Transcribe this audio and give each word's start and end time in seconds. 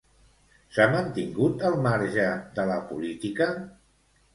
S'ha 0.77 0.87
mantingut 0.93 1.67
al 1.71 1.79
marge 1.85 2.27
de 2.59 2.69
la 2.75 2.83
política? 2.93 3.53